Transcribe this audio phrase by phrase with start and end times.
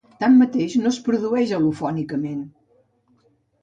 [0.21, 2.45] Tanmateix, no es produeix al·lofònicament.